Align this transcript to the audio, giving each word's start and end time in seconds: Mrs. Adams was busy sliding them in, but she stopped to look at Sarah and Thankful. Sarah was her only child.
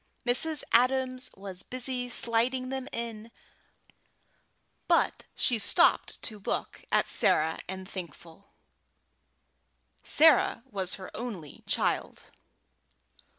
Mrs. 0.27 0.63
Adams 0.71 1.29
was 1.35 1.61
busy 1.61 2.09
sliding 2.09 2.69
them 2.69 2.87
in, 2.91 3.29
but 4.87 5.25
she 5.35 5.59
stopped 5.59 6.23
to 6.23 6.39
look 6.39 6.83
at 6.91 7.07
Sarah 7.07 7.59
and 7.67 7.87
Thankful. 7.87 8.47
Sarah 10.03 10.63
was 10.71 10.95
her 10.95 11.15
only 11.15 11.61
child. 11.67 12.31